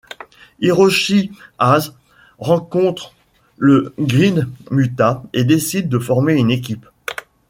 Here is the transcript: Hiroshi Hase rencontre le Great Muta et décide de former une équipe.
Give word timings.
Hiroshi 0.59 1.29
Hase 1.59 1.93
rencontre 2.39 3.13
le 3.59 3.93
Great 3.99 4.33
Muta 4.71 5.21
et 5.33 5.43
décide 5.43 5.89
de 5.89 5.99
former 5.99 6.33
une 6.39 6.49
équipe. 6.49 6.87